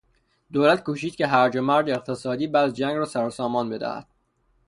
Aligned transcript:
دولت 0.53 0.83
کوشید 0.83 1.15
که 1.15 1.27
هرج 1.27 1.57
و 1.57 1.61
مرج 1.61 1.89
اقتصادی 1.89 2.47
بعد 2.47 2.65
از 2.69 2.73
جنگ 2.73 2.95
را 2.97 3.05
سرو 3.05 3.29
سامان 3.29 3.69
بدهد. 3.69 4.07